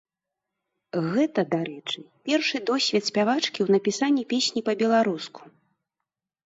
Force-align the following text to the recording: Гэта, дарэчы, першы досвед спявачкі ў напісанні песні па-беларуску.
Гэта, 1.11 1.39
дарэчы, 1.51 1.99
першы 2.31 2.57
досвед 2.71 3.03
спявачкі 3.11 3.53
ў 3.63 3.67
напісанні 3.79 4.23
песні 4.35 4.61
па-беларуску. 4.73 5.41